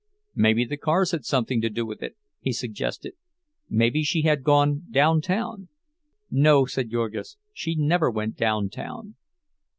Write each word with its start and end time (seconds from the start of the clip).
"Maybe 0.33 0.65
the 0.65 0.77
cars 0.77 1.11
had 1.11 1.25
something 1.25 1.61
to 1.61 1.69
do 1.69 1.85
with 1.85 2.01
it," 2.01 2.17
he 2.39 2.53
suggested—"maybe 2.53 4.01
she 4.01 4.23
had 4.23 4.41
gone 4.43 4.85
down 4.89 5.21
town." 5.21 5.69
"No," 6.31 6.65
said 6.65 6.89
Jurgis, 6.89 7.37
"she 7.53 7.75
never 7.75 8.09
went 8.09 8.35
down 8.35 8.69
town." 8.71 9.13